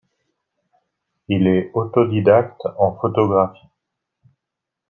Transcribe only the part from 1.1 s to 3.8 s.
Il est autodidacte en photographie.